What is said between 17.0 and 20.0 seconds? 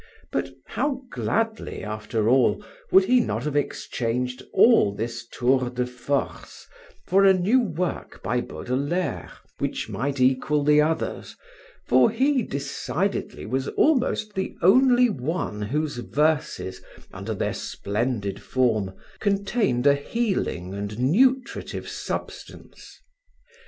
under their splendid form, contained a